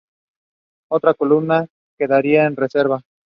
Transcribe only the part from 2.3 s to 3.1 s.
de reserva.